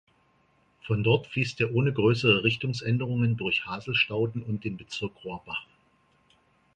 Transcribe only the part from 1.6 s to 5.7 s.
er ohne größere Richtungsänderungen durch Haselstauden und den Bezirk Rohrbach.